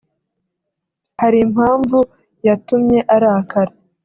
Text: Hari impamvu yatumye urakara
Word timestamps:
Hari 1.21 1.37
impamvu 1.47 1.97
yatumye 2.47 2.99
urakara 3.15 3.73